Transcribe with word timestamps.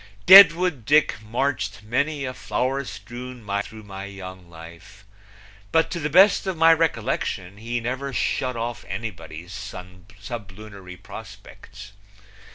Deadwood 0.25 0.83
Dick 0.83 1.21
marched 1.21 1.83
many 1.83 2.25
a 2.25 2.33
flower 2.33 2.83
strewn 2.85 3.43
mile 3.43 3.61
through 3.61 3.83
my 3.83 4.05
young 4.05 4.49
life, 4.49 5.05
but 5.71 5.91
to 5.91 5.99
the 5.99 6.09
best 6.09 6.47
of 6.47 6.57
my 6.57 6.73
recollection 6.73 7.57
he 7.57 7.79
never 7.79 8.11
shut 8.11 8.55
off 8.55 8.83
anybody's 8.87 9.53
sublunary 10.17 10.97
prospects. 10.97 11.91